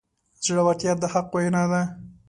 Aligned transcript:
زړورتیا 0.43 0.91
د 1.01 1.03
حق 1.13 1.27
وینا 1.35 1.63
ده. 1.71 1.81